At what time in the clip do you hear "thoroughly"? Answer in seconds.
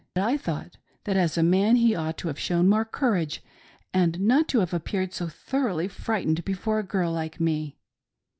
5.27-5.87